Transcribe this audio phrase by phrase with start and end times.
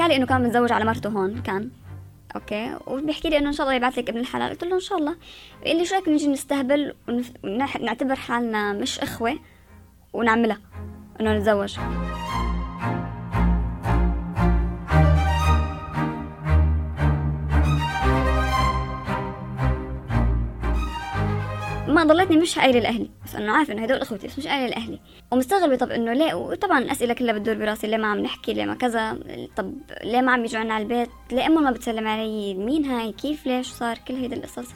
[0.00, 1.70] حكى لي إنه كان متزوج على مرته هون كان.
[2.36, 4.50] أوكي؟ وبيحكي لي إنه إن شاء الله يبعث لك ابن الحلال.
[4.50, 5.16] قلت له إن شاء الله.
[5.66, 6.94] قال لي شو رأيك نجي نستهبل
[7.44, 9.38] ونعتبر حالنا مش إخوة
[10.12, 10.58] ونعملها
[11.20, 11.78] إنه نتزوج.
[22.04, 23.10] ما ضليتني مش قايله لأهلي.
[23.24, 25.00] بس انه عارفة انه هدول إخوتي بس مش قايله لأهلي.
[25.30, 28.74] ومستغربة طب إنه ليه؟ وطبعا الاسئله كلها بتدور براسي ليه ما عم نحكي؟ ليه ما
[28.74, 29.18] كذا؟
[29.56, 33.12] طب ليه ما عم يجوا عنا على البيت؟ ليه امه ما بتسلم علي؟ مين هاي؟
[33.12, 34.68] كيف؟ ليش؟ صار؟ كل هيدا القصص.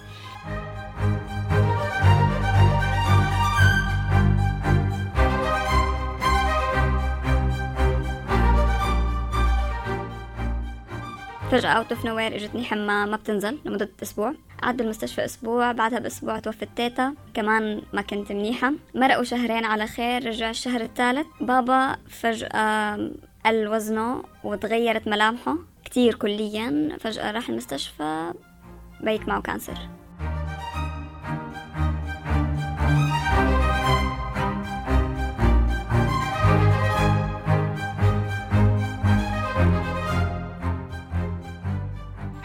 [11.51, 14.35] فجأة out of nowhere إجتني حمى ما بتنزل لمدة أسبوع.
[14.63, 18.73] قعدت بالمستشفى أسبوع بعدها بأسبوع توفت تيتا كمان ما كنت منيحة.
[18.95, 21.27] مرقوا شهرين على خير رجع الشهر الثالث.
[21.41, 23.11] بابا فجأة
[23.47, 26.97] قل وزنه وتغيرت ملامحه كتير كليا.
[27.01, 28.33] فجأة راح المستشفى
[29.01, 29.79] بيك معه كانسر.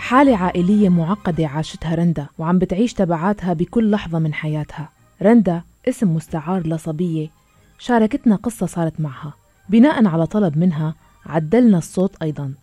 [0.09, 4.89] حالة عائلية معقدة عاشتها رندا وعم بتعيش تبعاتها بكل لحظة من حياتها.
[5.21, 7.27] رندا اسم مستعار لصبية.
[7.79, 9.33] شاركتنا قصة صارت معها.
[9.69, 12.53] بناء على طلب منها عدلنا الصوت أيضا.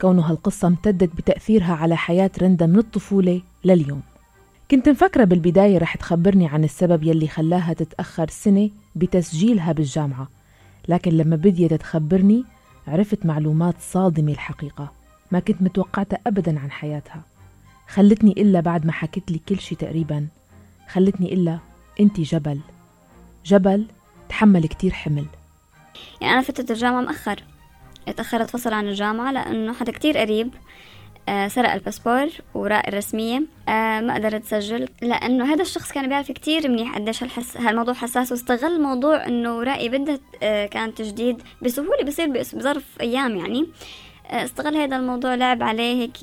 [0.00, 4.02] كونه هالقصة امتدت بتأثيرها على حياة رندا من الطفولة لليوم.
[4.70, 10.28] كنت مفكرة بالبداية رح تخبرني عن السبب يلي خلاها تتأخر سنة بتسجيلها بالجامعة.
[10.88, 12.44] لكن لما بديت تخبرني
[12.88, 15.03] عرفت معلومات صادمة الحقيقة.
[15.30, 17.22] ما كنت متوقعتها أبدا عن حياتها.
[17.88, 20.26] خلتني إلا بعد ما حكت لي كل شي تقريبا.
[20.92, 21.58] خلتني إلا
[22.00, 22.60] أنت جبل.
[23.44, 23.86] جبل
[24.28, 25.26] تحمل كتير حمل.
[26.20, 27.42] يعني أنا فتت الجامعة مأخر.
[28.08, 30.54] اتأخرت فصل عن الجامعة لأنه حدا كتير قريب
[31.28, 36.68] آه سرق الباسبور وراء الرسمية آه ما قدرت تسجل لأنه هذا الشخص كان بيعرف كتير
[36.68, 42.26] منيح قديش هالحس هالموضوع حساس واستغل موضوع إنه رأي بدها آه كان تجديد بسهولة بصير
[42.32, 43.66] بظرف أيام يعني.
[44.30, 46.16] استغل هذا الموضوع لعب عليه هيك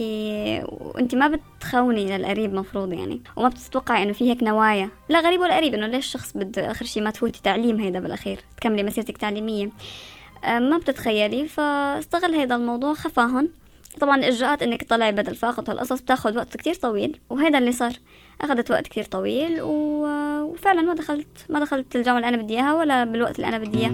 [0.67, 4.89] وانت ما بتخوني للقريب مفروض يعني وما بتتوقعي إنه في هيك نوايا.
[5.09, 8.40] لا غريب ولا قريب إنه ليش الشخص بده آخر شيء ما تفوتي تعليم هيدا بالأخير
[8.57, 9.69] تكملي مسيرتك تعليمية.
[10.45, 13.50] آه، ما بتتخيلي فاستغل هذا الموضوع خفاهن.
[14.00, 17.94] طبعا الإجراءات إنك تطلعي بدل فاقد هالقصص بتاخذ وقت كتير طويل وهذا اللي صار.
[18.41, 23.03] أخذت وقت كتير طويل وفعلا ما دخلت ما دخلت الجامعة اللي أنا بدي إياها ولا
[23.03, 23.91] بالوقت اللي أنا بدي إياه.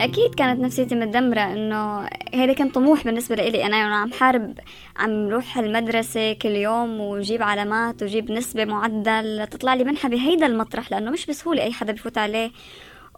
[0.00, 4.58] أكيد كانت نفسيتي متدمرة إنه هذا كان طموح بالنسبة لي أنا يعني عم حارب
[4.96, 10.92] عم روح المدرسة كل يوم وجيب علامات وجيب نسبة معدل تطلع لي منحة بهيدا المطرح
[10.92, 12.50] لأنه مش بسهولة أي حدا بفوت عليه.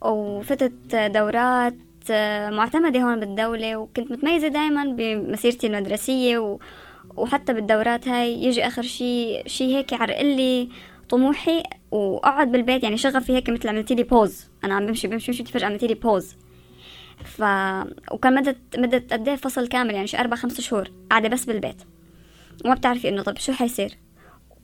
[0.03, 1.77] وفتت دورات
[2.51, 6.59] معتمدة هون بالدولة وكنت متميزة دايما بمسيرتي المدرسية و...
[7.17, 8.45] وحتى بالدورات هاي.
[8.45, 10.69] يجي آخر شي شي هيك يعرقل لي
[11.09, 12.83] طموحي وأقعد بالبيت.
[12.83, 15.95] يعني شغفي هيك مثل عملتي لي pause أنا عم بمشي بمشي بمشي فجأة عملتي لي
[15.95, 16.37] pause
[17.25, 17.43] ف
[18.13, 21.83] وكان مدة مدة قد إيه فصل كامل يعني شي أربع خمس شهور قاعدة بس بالبيت.
[22.65, 23.99] وما بتعرفي إنه طب شو حيصير؟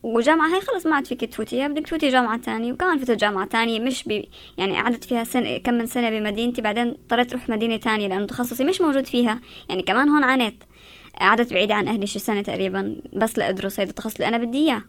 [0.02, 3.80] وجامعة هاي خلص ما عاد فيك تفوتيها بدك تفوتي جامعة تانية وكمان فتت جامعة تانية
[3.80, 8.08] مش بي يعني قعدت فيها سنة كم من سنة بمدينتي بعدين اضطريت أروح مدينة تانية
[8.08, 9.40] لأنه تخصصي مش موجود فيها.
[9.68, 10.64] يعني كمان هون عانيت.
[11.20, 14.82] قعدت بعيدة عن أهلي شي سنة تقريبا بس لأدرس هيدا التخصص اللي أنا بدي إياه.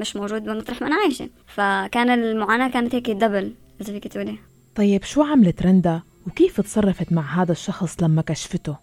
[0.00, 1.28] مش موجود بمطرح ما أنا عايشة.
[1.46, 4.38] فكان المعاناة كانت هيك دبل إذا فيك تقولي.
[4.74, 8.76] طيب شو عملت رندا؟ وكيف تصرفت مع هذا الشخص لما كشفته؟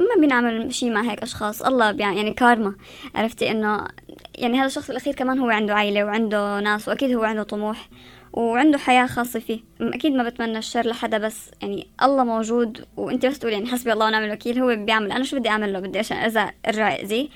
[0.00, 1.62] ما بينعمل شيء مع هيك أشخاص.
[1.62, 2.74] الله يعني كارما.
[3.14, 3.86] عرفتي إنه
[4.34, 7.88] يعني هذا الشخص الأخير كمان هو عنده عائله وعنده ناس وأكيد هو عنده طموح
[8.32, 9.60] وعنده حياة خاصة فيه.
[9.80, 14.06] أكيد ما بتمنى الشر لحدا بس يعني الله موجود وأنت بس تقول يعني حسبي الله
[14.06, 15.12] ونعم الوكيل هو بيعمل.
[15.12, 17.28] أنا شو بدي أعمل له بدي عشان إذا أرجع أذيه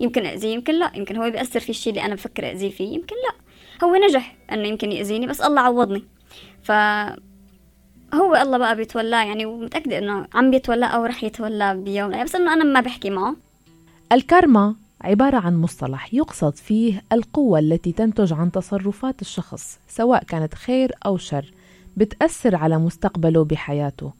[0.00, 0.90] يمكن أذيه يمكن لا.
[0.94, 3.34] يمكن هو بيأثر في الشيء اللي أنا بفكر أذيه فيه يمكن لا.
[3.88, 6.04] هو نجح إنه يمكن يأذيني بس الله عوضني.
[6.62, 6.72] ف
[8.14, 12.52] هو الله بقى بيتولاه يعني ومتأكدة إنه عم بيتولاه أو رح يتولاه بيوم بس إنه
[12.52, 13.36] أنا ما بحكي معه.
[14.12, 20.92] الكارما عبارة عن مصطلح يقصد فيه القوة التي تنتج عن تصرفات الشخص سواء كانت خير
[21.06, 21.52] أو شر
[21.96, 24.12] بتأثر على مستقبله بحياته.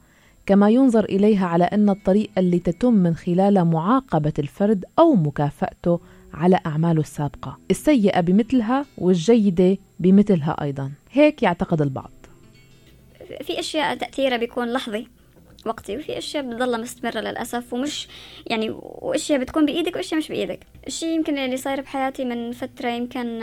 [0.46, 6.00] كما ينظر إليها على أن الطريقة اللي تتم من خلال معاقبة الفرد أو مكافأته
[6.34, 7.58] على أعماله السابقة.
[7.70, 10.90] السيئة بمثلها والجيدة بمثلها أيضا.
[11.12, 12.10] هيك يعتقد البعض.
[13.42, 15.08] في أشياء تأثيرها بيكون لحظي
[15.66, 18.08] وقتي وفي أشياء بتضلها مستمرة للأسف ومش
[18.46, 20.60] يعني وأشياء بتكون بإيدك وأشياء مش بإيدك.
[20.86, 23.38] الشيء يمكن اللي صاير بحياتي من فترة يمكن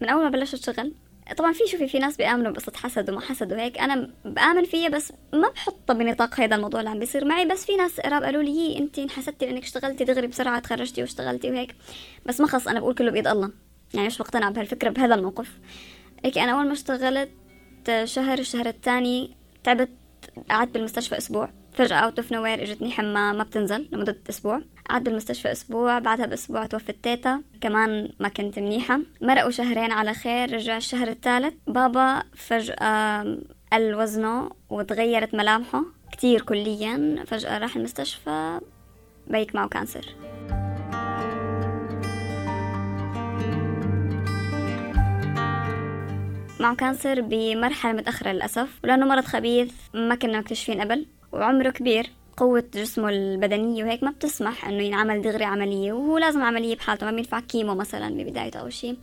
[0.00, 0.92] من أول ما بلشت شغل
[1.36, 5.12] طبعا في شوفي في ناس بيآمنوا بقصة حسد وما حسد وهيك أنا بآمن فيها بس
[5.32, 7.44] ما بحطها بنطاق هذا الموضوع اللي عم بيصير معي.
[7.44, 11.74] بس في ناس قراب قالوا لي أنت انحسدتي لأنك اشتغلتي دغري بسرعة تخرجتي واشتغلتي وهيك.
[12.26, 13.50] بس ما خص أنا بقول كله بإيد الله.
[13.94, 15.58] يعني مش مقتنعة بهالفكرة بهذا الموقف.
[16.24, 17.30] هيك أنا أول ما اشتغلت
[18.04, 19.90] شهر الشهر الثاني تعبت
[20.50, 21.50] قعدت بالمستشفى أسبوع.
[21.72, 24.62] فجأة أوت أوف نوير إجتني حمى ما بتنزل لمدة أسبوع.
[24.88, 27.42] قعدت بالمستشفى أسبوع بعدها بأسبوع توفت تيتا.
[27.60, 29.00] كمان ما كنت منيحة.
[29.20, 31.54] مرقوا شهرين على خير رجع الشهر الثالث.
[31.66, 33.22] بابا فجأة
[33.72, 37.24] قل وزنه وتغيرت ملامحه كتير كليا.
[37.26, 38.60] فجأة راح المستشفى
[39.26, 40.14] بيي معه cancer
[46.60, 52.10] معه cancer بمرحلة متأخرة للأسف ولأنه مرض خبيث ما كنا مكتشفين قبل وعمره كبير.
[52.36, 57.12] قوة جسمه البدنية وهيك ما بتسمح إنه ينعمل دغري عملية وهو لازم عملية بحالته ما
[57.12, 58.96] بينفع chemo مثلا ببدايته أو شيء.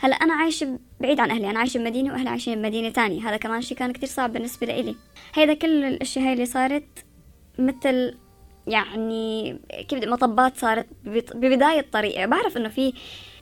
[0.00, 3.28] هلأ أنا عايشة بعيد عن أهلي أنا عايشة بمدينة وأهلي عايشين بمدينة تانية.
[3.28, 4.94] هذا كمان شيء كان كتير صعب بالنسبة لإلي.
[5.34, 7.04] هيدا كل الأشياء هاي اللي صارت
[7.58, 8.14] مثل
[8.66, 9.58] يعني
[9.88, 10.86] كيف مطبات صارت
[11.34, 12.92] ببداية طريقي بعرف إنه في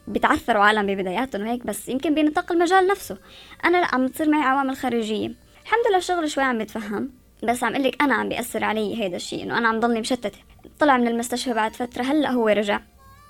[0.08, 3.18] بتعثروا عالم ببداياتهم وهيك بس يمكن بنطاق المجال نفسه.
[3.64, 5.26] أنا لا عم تصير معي عوامل خارجية.
[5.62, 7.10] الحمد لله الشغل شوي عم بتفهم
[7.42, 10.38] بس عم قلك أنا عم بيأثر علي هيدا الشيء إنه أنا عم ضلني مشتتة.
[10.78, 12.80] طلع من المستشفى بعد فترة هلأ هو رجع.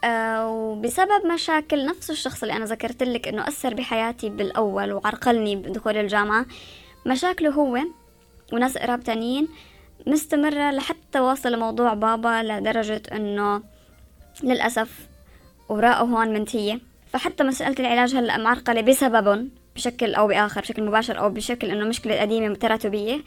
[0.04, 5.96] أه وبسبب مشاكل نفس الشخص اللي أنا ذكرت لك إنه أثر بحياتي بالأول وعرقلني بدخول
[5.96, 6.46] الجامعة
[7.06, 7.78] مشاكله هو
[8.52, 9.48] وناس قراب تانيين
[10.06, 13.62] مستمرة لحتى واصل موضوع بابا لدرجة إنه
[14.42, 15.08] للأسف
[15.68, 16.80] وراءه هون منتية
[17.12, 22.20] فحتى مسألة العلاج هلأ معرقلة بسببهم بشكل أو بآخر بشكل مباشر أو بشكل إنه مشكلة
[22.20, 23.20] قديمة تراتبية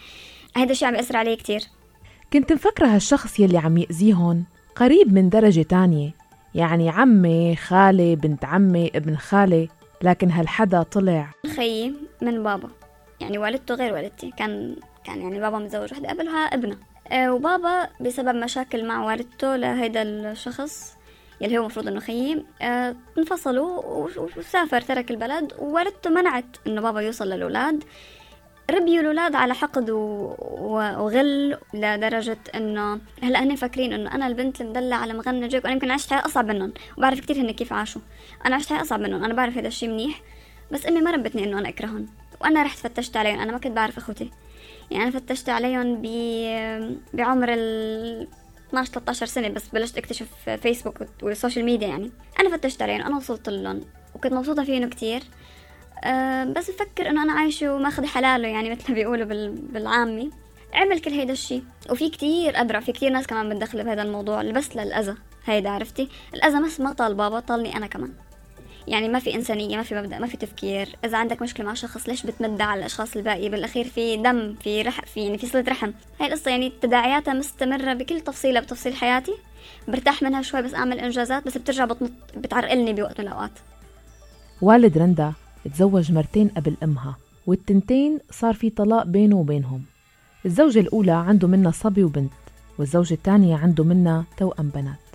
[0.56, 1.62] هذا الشيء عم يأثر علي كتير.
[2.34, 4.44] كنت مفكرة هالشخص يلي عم يأذيهن
[4.76, 6.12] قريب من درجة تانية.
[6.56, 9.70] يعني عمي خالي بنت عمي ابن خالي
[10.02, 11.32] لكن هالحدا طلع.
[11.56, 12.70] خيي من بابا.
[13.20, 14.32] يعني والدته غير والدتي.
[14.38, 16.78] كان كان يعني بابا متزوج وحدة قبلها ابنه
[17.12, 20.97] أه وبابا بسبب مشاكل مع والدته لهيدا الشخص
[21.42, 24.08] يلي هو المفروض إنه خيي أه انفصلوا
[24.38, 27.84] وسافر ترك البلد ووالدته منعت إنه بابا يوصل للأولاد.
[28.72, 35.58] ربيوا الأولاد على حقد وغل لدرجة إنه هلا هن فاكرين إنه أنا البنت المدلعة المغنجة
[35.58, 38.02] وأنا يمكن عشت حياة أصعب منهم وبعرف كتير هن كيف عاشوا.
[38.46, 40.22] أنا عشت حياة أصعب منهم أنا بعرف هذا الشيء منيح
[40.72, 42.08] بس أمي ما ربتني إنه أنا أكرههم.
[42.42, 44.32] وأنا رحت فتشت عليهم أنا ما كنت بعرف أخوتي.
[44.92, 46.08] يعني أنا فتشت عليهم ب...
[47.14, 48.28] بعمر ال
[48.70, 50.28] 12 13 سنة بس بلشت أكتشف
[50.62, 52.12] فيسبوك وال social media يعني.
[52.40, 53.82] أنا فتشت عليهم أنا وصلت لهم
[54.16, 55.24] وكنت مبسوطة فيهم كتير.
[56.04, 60.32] أه بس بفكر إنه أنا عايشة وماخذ حلاله يعني مثل ما بيقولوا بالعامي
[60.74, 64.76] عمل كل هيدا الشيء وفي كتير أدرى في كتير ناس كمان بتدخل بهذا الموضوع بس
[64.76, 65.16] للأذى.
[65.46, 68.14] هيدا عرفتي؟ الأذى بس ما طال بابا طالني أنا كمان.
[68.88, 70.96] يعني ما في إنسانية ما في مبدأ ما في تفكير.
[71.06, 75.06] إذا عندك مشكلة مع شخص ليش بتمدع على الأشخاص الباقي بالأخير في دم في رح
[75.06, 75.92] في يعني في صلة رحم.
[76.22, 79.34] هاي القصة يعني تداعياتها مستمرة بكل تفصيلة بتفصيل حياتي.
[79.88, 83.52] برتاح منها شوي بس أعمل إنجازات بس بترجع بتنط بتعرقلني بوقت من الأوقات.
[84.62, 85.34] والد رندا
[85.74, 87.16] تزوج مرتين قبل أمها
[87.48, 89.84] والتنتين صار في طلاق بينه وبينهم.
[90.46, 92.32] الزوجة الأولى عنده منها صبي وبنت
[92.80, 95.07] والزوجة الثانية عنده منها توأم بنات.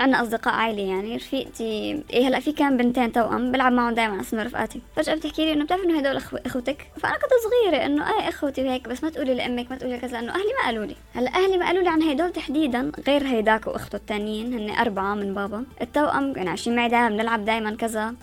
[0.00, 4.42] عنا أصدقاء عائلة يعني رفيقتي إيه هلأ في كان بنتين توأم بلعب معهم دائما اسمه
[4.42, 4.80] رفقاتي.
[4.96, 6.36] فجأة بتحكي لي إنه بتعرف إنه هدول أخو...
[6.46, 10.18] إخوتك؟ فأنا كنت صغيرة إنه إيه إخوتي وهيك بس ما تقولي لأمك ما تقولي كذا
[10.18, 10.96] إنه أهلي ما قالوا لي.
[11.14, 15.34] هلأ أهلي ما قالوا لي عن هدول تحديدا غير هيداك وأخته التانيين هن أربعة من
[15.34, 15.64] بابا.
[15.82, 18.14] التوأم يعني عايشين معي دائما بنلعب دائما كذا.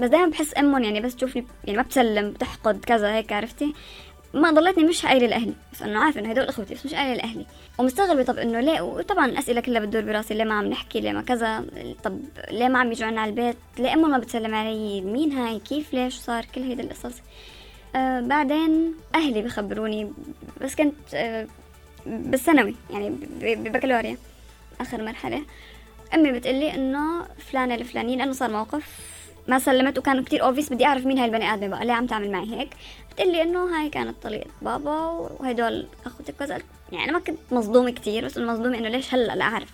[0.00, 3.74] بس دائما بحس أمهم يعني بس تشوفني يعني ما بتسلم بتحقد كذا هيك عرفتي؟
[4.34, 5.52] ما ضليتني مش قايله لأهلي.
[5.72, 7.46] بس انه عارفة انه هدول إخوتي بس مش قايله لأهلي.
[7.78, 11.22] ومستغربة طب إنه ليه؟ وطبعا الأسئلة كلها بتدور براسي ليه ما عم نحكي؟ ليه ما
[11.22, 11.64] كذا؟
[12.04, 15.58] طب ليه ما عم يجوا عنا على البيت؟ ليه أمهم ما بتسلم علي؟ مين هاي؟
[15.58, 17.14] كيف؟ ليش صار؟ كل هيدا القصص.
[17.96, 20.12] آه بعدين أهلي بخبروني
[20.60, 21.46] بس كنت آه
[22.06, 23.10] بالثانوي يعني
[23.40, 24.16] ببكالوريا
[24.80, 25.42] آخر مرحلة.
[26.14, 29.14] أمي بتقلي إنه فلانه الفلانيه لأنه صار موقف
[29.48, 32.30] ما سلمت وكان كتير اوفيس بدي أعرف مين هاي البني آدمة بقى ليه عم تعمل
[32.30, 32.68] معي هيك؟
[33.14, 36.58] بتقلي إنه هاي كانت طليقه بابا وهدول اخوتك كذا.
[36.92, 39.68] يعني أنا ما كنت مصدومة كتير بس المصدومة إنه ليش هلأ لا أعرف؟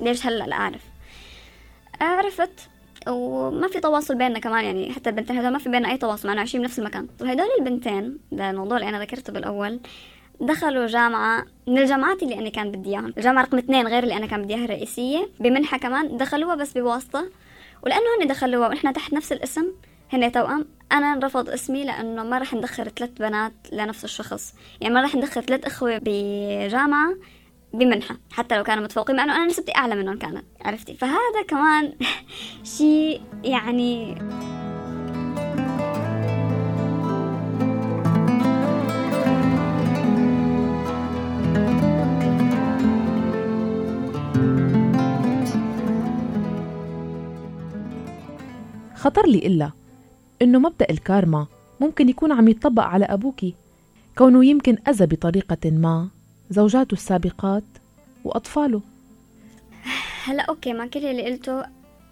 [0.00, 0.82] ليش هلأ لا أعرف؟
[2.00, 2.68] عرفت.
[3.08, 6.40] وما في تواصل بيننا كمان يعني حتى البنتين هدول ما في بيننا أي تواصل معنا
[6.40, 7.08] عايشين بنفس المكان.
[7.20, 9.80] وهدول البنتين ده الموضوع اللي أنا ذكرته بالأول
[10.40, 13.14] دخلوا جامعة من الجامعات اللي أنا كان بدي إياهم.
[13.18, 17.28] الجامعة رقم اثنين غير اللي أنا كان بدي إياها الرئيسية بمنحة كمان دخلوها بس بواسطة.
[17.82, 19.66] ولأنه هن دخلوها ونحن تحت نفس الاسم
[20.12, 20.66] هن توأم.
[20.92, 24.54] أنا رفض اسمي لأنه ما رح ندخر ثلاث بنات لنفس الشخص.
[24.80, 27.14] يعني ما رح ندخر ثلاث إخوة بجامعة
[27.74, 31.92] بمنحة حتى لو كانوا متفوقين مع أنه أنا نسبتي أعلى منهم كانت عرفتي؟ فهذا كمان
[32.78, 34.18] شيء يعني
[48.94, 49.85] خطر لي إلا
[50.42, 51.46] إنه مبدأ الكارما
[51.80, 53.54] ممكن يكون عم يطبق على أبوكي
[54.18, 56.08] كونه يمكن أذى بطريقة ما
[56.50, 57.64] زوجاته السابقات
[58.24, 58.80] وأطفاله.
[60.24, 61.62] هلا أوكي ما كل اللي قلته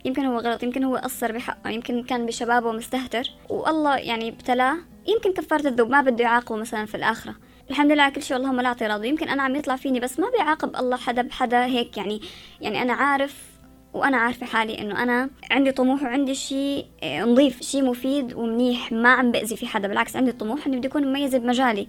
[0.04, 3.30] يمكن هو غلط يمكن هو قصر بحقه يمكن كان بشبابه مستهتر.
[3.48, 4.76] والله يعني ابتلاه
[5.06, 7.34] يمكن كفارة الذنوب ما بده يعاقبه مثلا في الآخرة.
[7.70, 9.04] الحمد لله على كل شيء اللهم لا اعتراض.
[9.04, 12.20] يمكن أنا عم يطلع فيني بس ما بيعاقب الله حدا بحدا هيك يعني.
[12.60, 13.53] يعني أنا عارف
[13.94, 19.08] وأنا عارفة حالي إنه أنا عندي طموح وعندي شيء آه، نظيف شيء مفيد ومنيح ما
[19.08, 21.88] عم بأذي في حدا بالعكس عندي طموح اني بدي اكون مميزه بمجالي.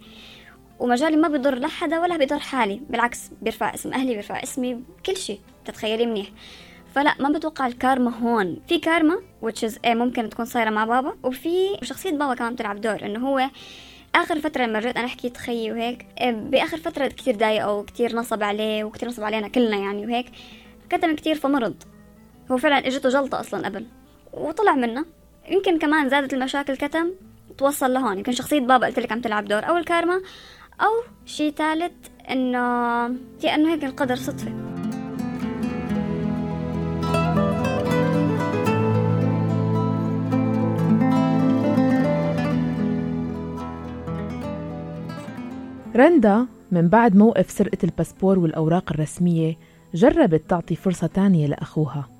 [0.79, 5.39] ومجالي ما بيضر لحدا ولا بيضر حالي بالعكس بيرفع اسم أهلي بيرفع اسمي كل شيء
[5.65, 6.27] تتخيلي منيح.
[6.95, 8.57] فلا ما بتوقع الكارما هون.
[8.67, 12.81] في كارما which is إيه ممكن تكون صايرة مع بابا وفي شخصية بابا كمان بتلعب
[12.81, 13.49] دور إنه هو
[14.15, 18.43] آخر فترة لما رجعت أنا حكيت خيي وهيك إيه، بآخر فترة كثير ضايقه وكثير نصب
[18.43, 20.25] عليه وكثير نصب علينا كلنا يعني وهيك
[20.89, 21.83] كتم كثير فمرض.
[22.51, 23.85] هو فعلا إجته جلطة أصلا قبل
[24.33, 25.05] وطلع منها.
[25.49, 27.11] يمكن كمان زادت المشاكل كتم
[27.57, 30.21] توصل لهون يمكن شخصية بابا قلت لك عم تلعب دور أو الكارما
[30.81, 30.91] أو
[31.25, 31.93] شيء ثالث
[32.29, 33.05] إنه
[33.43, 34.51] إنه هيك القدر صدفة.
[45.95, 49.57] رندا من بعد موقف سرقة الباسبور والأوراق الرسمية
[49.93, 52.14] جربت تعطي فرصة تانية لأخوها.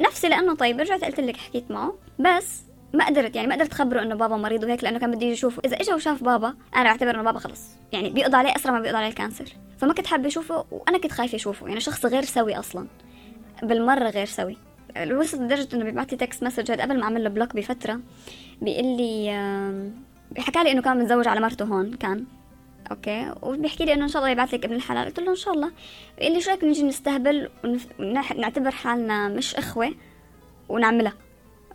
[0.00, 2.62] نفسي لأنه طيب رجعت قلت لك حكيت معه بس
[2.94, 5.62] ما قدرت يعني ما قدرت اخبره إنه بابا مريض وهيك لأنه كان بده يشوفه.
[5.64, 7.60] إذا اجى وشاف بابا أنا بعتبر إنه بابا خلص.
[7.92, 9.44] يعني بيقضى عليه أسرع ما بيقضى عليه ال cancer.
[9.78, 11.68] فما كنت حابة أشوفه وأنا كنت خايفة أشوفه.
[11.68, 12.86] يعني شخص غير سوي أصلا.
[13.62, 14.56] بالمرة غير سوي.
[15.12, 18.00] وصلت لدرجة إنه بيبعث لي text message هذا قبل ما أعمل له block بفترة
[18.62, 19.30] بيقول لي
[20.38, 22.24] حكى لي إنه كان متزوج على مرته هون كان.
[22.90, 25.04] أوكي؟ وبيحكي لي إنه إن شاء الله يبعث لك ابن الحلال.
[25.04, 25.72] قلت له إن شاء الله.
[26.18, 27.50] بيقول لي شو رأيك نجي نستهبل
[27.98, 29.94] ونعتبر حالنا مش إخوة
[30.68, 31.12] ونعملها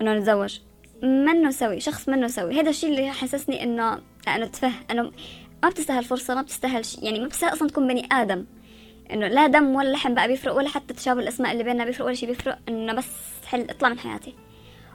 [0.02, 0.60] إنه نتزوج.
[1.04, 2.62] منو سوي شخص منو سوي.
[2.62, 5.12] هذا الشيء اللي حسسني إنه أنا تفه إنه
[5.64, 8.46] ما بتستاهل فرصة ما بتستاهل شيء يعني ما بتستاهل أصلا تكون بني آدم.
[9.12, 12.16] إنه لا دم ولا لحم بقى بيفرق ولا حتى تشابه الأسماء اللي بيننا بيفرق ولا
[12.16, 12.60] شيء بيفرق.
[12.70, 13.08] إنه بس
[13.46, 14.36] حل اطلع من حياتي.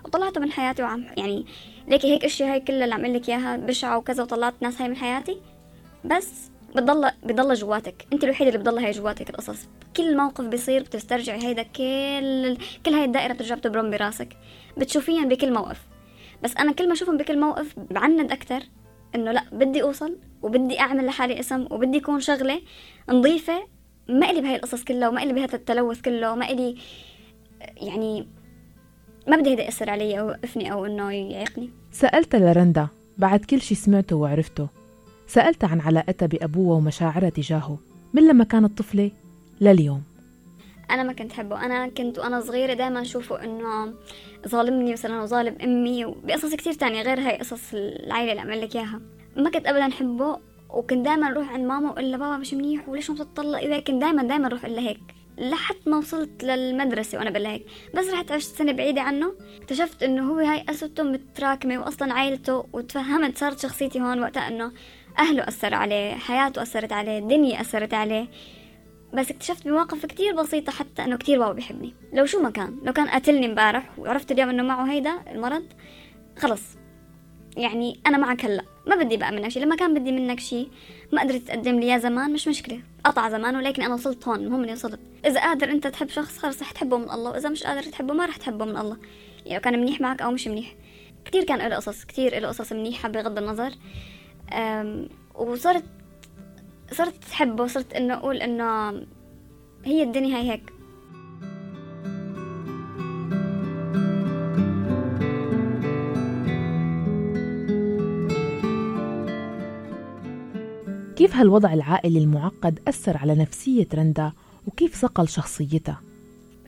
[0.05, 1.47] وطلعته من حياتي وعم يعني
[1.89, 4.97] ليكي هيك اشياء هاي كلها اللي عم لك إياها بشعة وكذا وطلعت ناس هاي من
[4.97, 5.41] حياتي.
[6.07, 8.07] بس بتضل بتضل جواتك.
[8.13, 9.69] انت الوحيدة اللي بتضل هي جواتك القصص.
[9.97, 14.37] كل موقف بيصير بتسترجعي هيدا كل كل هاي الدائرة بترجع بتبرم براسك.
[14.77, 15.81] بتشوفيهم بكل موقف.
[16.43, 18.63] بس أنا كل ما أشوفهم بكل موقف بعند أكثر
[19.15, 22.61] إنه لا بدي أوصل وبدي أعمل لحالي اسم وبدي اكون شغلة
[23.09, 23.67] نظيفة
[24.09, 26.77] ما إلي بهاي القصص كلها وما إلي بهذا التلوث كله وما إلي
[27.77, 28.29] يعني
[29.29, 31.71] ما بدي هيدا يأثر علي أو يوقفني أو إنه يعيقني.
[31.93, 34.69] سألت لرندا بعد كل شي سمعته وعرفته
[35.27, 37.79] سألت عن علاقتها بأبوها ومشاعرها تجاهه.
[38.15, 39.11] من لما كانت طفلة
[39.61, 40.03] لليوم؟
[40.91, 43.95] أنا ما كنت حبه أنا كنت وأنا صغيرة دائما أشوفه إنه
[44.49, 49.01] ظالمني مثلا وظالم أمي وبقصص كتير تانية غير هاي قصص العائلة اللي عمل لك إياها.
[49.37, 50.39] ما كنت أبدا حبه
[50.71, 54.23] وكنت دائما أروح عند ماما وأقول لها بابا مش منيح وليش ما بتطلق كنت دائما
[54.23, 55.01] دائما أروح لها هيك.
[55.39, 57.67] لحد ما وصلت للمدرسة وأنا بقول هيك.
[57.95, 59.33] بس رحت عشت سنة بعيدة عنه.
[59.61, 64.73] اكتشفت إنه هو هاي قصته متراكمة وأصلا عائلته وتفهمت صارت شخصيتي هون وقتها إنه
[65.19, 68.29] أهله أثروا عليه حياته أثرت عليه الدنيا أثرت عليه.
[69.15, 71.95] بس اكتشفت بمواقف كتير بسيطة حتى إنه كتير بابا بيحبني.
[72.13, 75.65] لو شو ما كان لو كان قاتلني امبارح وعرفت اليوم إنه معه هيدا المرض
[76.39, 76.63] خلص.
[77.57, 78.63] يعني أنا معك هلأ.
[78.87, 80.69] ما بدي بقى منك شيء لما كان بدي منك شيء
[81.13, 82.81] ما قدرت تقدم لي زمان مش مشكلة.
[83.05, 85.01] قطع زمان ولكن أنا وصلت هون المهم إني وصلت.
[85.27, 87.31] إذا قادر أنت تحب شخص خلص رح تحبه من الله.
[87.31, 88.97] واذا مش قادر تحبه ما رح تحبه من الله.
[89.47, 90.75] يعني كان منيح معك أو مش منيح.
[91.25, 93.71] كتير كان له قصص كتير له قصص منيحة بغض النظر.
[95.35, 95.85] وصرت
[96.93, 98.91] صرت تحبه وصرت إنه أقول إنه
[99.85, 100.73] هي الدنيا هاي هيك
[111.17, 114.33] كيف هالوضع العائلي المعقد أثر على نفسية رندا
[114.67, 116.06] وكيف صقل شخصيتها؟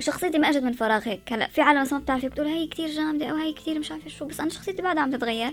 [0.00, 1.32] شخصيتي ما اجت من فراغ هيك.
[1.32, 4.24] هلا في عالم ما بتعرفي بتقول هي كتير جامدة أو هي كتير مش عارفة شو
[4.24, 5.52] بس أنا شخصيتي بعدها عم تتغير.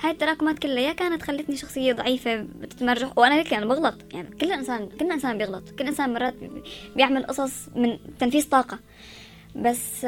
[0.00, 3.18] هاي التراكمات كلها يا كانت خلتني شخصية ضعيفة بتتمرجح.
[3.18, 5.70] وأنا هيك أنا بغلط يعني كل إنسان كل إنسان بيغلط.
[5.70, 6.34] كل إنسان مرات
[6.96, 8.78] بيعمل قصص من تنفيذ طاقة.
[9.56, 10.04] بس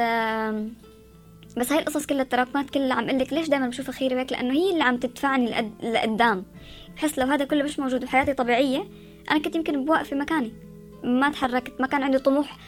[1.57, 4.55] بس هاي القصص كلها التراكمات كلها عم أقول لك ليش دائما بشوفها خير هيك لأنه
[4.55, 6.45] هي اللي عم تدفعني لقدام.
[6.97, 8.88] بحس لو هذا كله مش موجود وحياتي طبيعية
[9.31, 10.52] أنا كنت يمكن بوقف مكاني.
[11.05, 12.59] ما تحركت ما كان عندي طموح.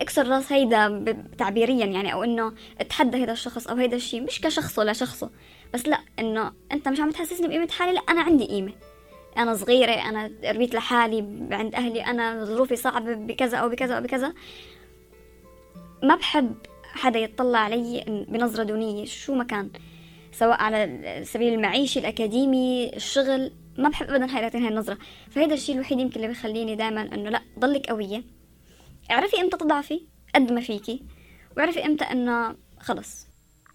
[0.00, 1.04] أكسر راس هيدا
[1.38, 5.30] تعبيريا يعني أو إنه اتحدى هيدا الشخص أو هيدا الشيء مش كشخصه لشخصه
[5.74, 8.72] بس لا إنه أنت مش عم تحسسني بقيمة حالي لا أنا عندي قيمة.
[9.36, 14.34] أنا صغيرة أنا ربيت لحالي عند أهلي أنا ظروفي صعبة بكذا أو بكذا أو بكذا.
[16.02, 19.70] ما بحب حدا يطلع علي بنظرة دونية شو ما كان
[20.32, 24.98] سواء على السبيل المعيشي الأكاديمي الشغل ما بحب أبدا هاي هاي النظرة.
[25.30, 28.37] فهذا الشيء الوحيد يمكن اللي بيخليني دائما إنه لا ضلك قوية.
[29.10, 30.00] اعرفي إمتى تضعفي؟
[30.34, 31.02] قد ما فيكي.
[31.56, 33.26] واعرفي إمتى إنه خلص.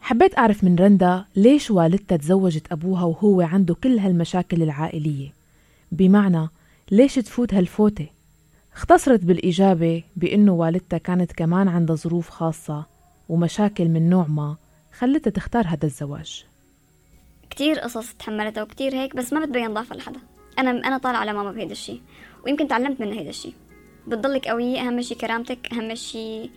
[0.01, 5.33] حبيت أعرف من رندا ليش والدتها تزوجت أبوها وهو عنده كل هالمشاكل العائلية.
[5.91, 6.49] بمعنى
[6.91, 8.07] ليش تفوت هالفوتة؟
[8.75, 12.85] اختصرت بالإجابة بأنه والدتها كانت كمان عندها ظروف خاصة
[13.29, 14.55] ومشاكل من نوع ما
[14.97, 16.45] خلتها تختار هذا الزواج.
[17.49, 20.19] كتير قصص تحملتها وكتير هيك بس ما بتبين ضعفها لحدا.
[20.59, 22.01] أنا أنا طالعة على ماما بهيدا الشيء
[22.45, 23.53] ويمكن تعلمت منها هيدا الشيء
[24.07, 26.49] بتضلك قوية أهم شيء كرامتك أهم شيء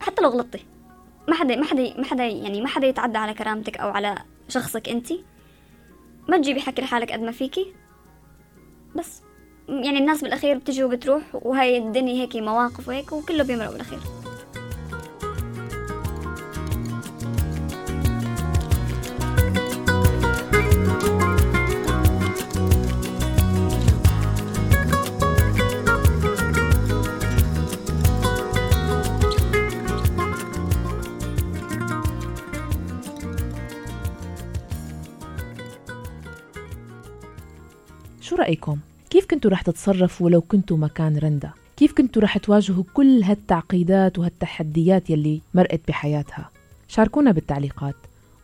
[0.00, 0.64] حتى لو غلطتي.
[1.28, 4.14] ما حدا ما حدا ما حدا يعني ما حدا يتعدى على كرامتك أو على
[4.48, 5.12] شخصك أنت
[6.28, 7.72] ما تجيبي حكي لحالك قد ما فيكي.
[8.96, 9.22] بس
[9.68, 13.98] يعني الناس بالأخير بتجي وبتروح وهاي الدنيا هيك مواقف وهيك وكله بيمرق بالأخير.
[38.28, 38.78] شو رأيكم؟
[39.10, 45.10] كيف كنتوا رح تتصرفوا لو كنتوا مكان رندا؟ كيف كنتوا رح تواجهوا كل هالتعقيدات وهالتحديات
[45.10, 46.50] يلي مرقت بحياتها؟
[46.88, 47.94] شاركونا بالتعليقات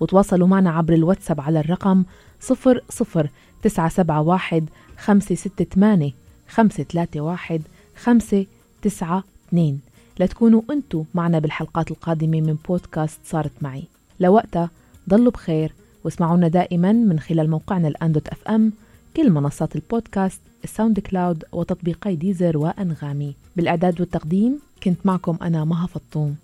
[0.00, 2.04] وتواصلوا معنا عبر الواتساب على الرقم
[2.50, 4.66] 00971
[4.98, 6.12] 568
[6.48, 7.60] 531
[7.96, 9.80] 592
[10.20, 13.84] لتكونوا أنتوا معنا بالحلقات القادمة من بودكاست صارت معي
[14.20, 14.70] لوقتها
[15.08, 15.72] ضلوا بخير
[16.04, 18.72] واسمعونا دائما من خلال موقعنا الآن dot FM
[19.16, 23.34] كل منصات ال podcast ال SoundCloud وتطبيقي Deezer وأنغامي.
[23.56, 26.36] بالإعداد والتقديم كنت معكم أنا مها فطوم.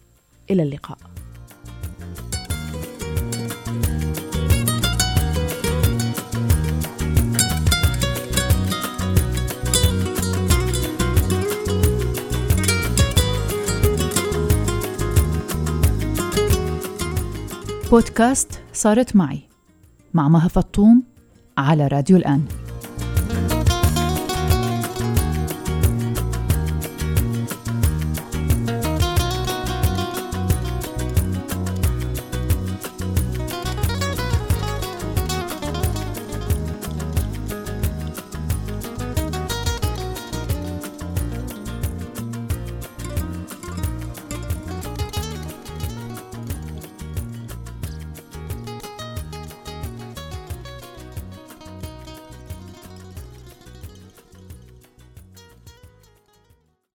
[0.51, 0.99] إلى اللقاء.
[17.91, 19.41] بودكاست صارت معي
[20.15, 21.03] مع مها فطوم
[21.59, 22.60] على راديو الآن.